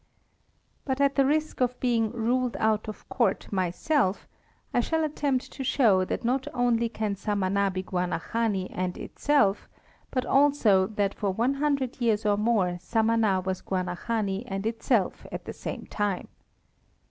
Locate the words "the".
1.13-1.27, 15.45-15.53